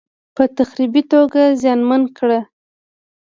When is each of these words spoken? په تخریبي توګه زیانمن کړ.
په 0.35 0.43
تخریبي 0.57 1.03
توګه 1.13 1.43
زیانمن 1.61 2.01
کړ. 2.17 2.29